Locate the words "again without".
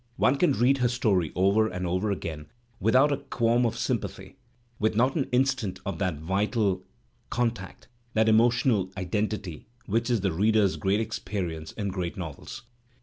2.09-3.11